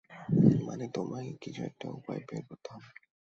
মানে, 0.65 0.85
তোমায় 0.93 1.29
কিছু 1.41 1.61
একটা 1.63 1.87
উপায় 1.89 2.21
বের 2.27 2.41
করতে 2.47 2.67
হবে। 2.73 2.89